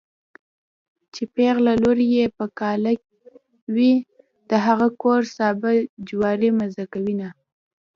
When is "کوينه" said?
6.93-7.29